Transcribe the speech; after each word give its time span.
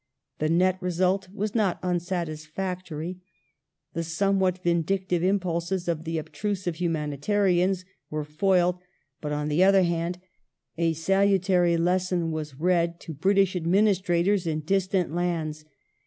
The 0.39 0.49
nett 0.49 0.81
result 0.81 1.29
was 1.31 1.53
not 1.53 1.77
unsatisfactory. 1.83 3.21
The 3.93 4.01
somewhat 4.01 4.57
vindictive 4.63 5.21
impulses 5.23 5.87
of 5.87 6.05
the 6.05 6.17
obtrusive 6.17 6.77
humanitarians 6.77 7.85
were 8.09 8.23
foiled, 8.23 8.79
but, 9.21 9.31
on 9.31 9.47
the 9.47 9.63
other 9.63 9.83
hand, 9.83 10.19
a 10.75 10.93
salutary 10.93 11.77
lesson 11.77 12.31
was 12.31 12.55
read 12.55 12.99
to 13.01 13.13
British 13.13 13.55
administrators 13.55 14.47
in 14.47 14.61
distant 14.61 15.13
lands. 15.13 15.65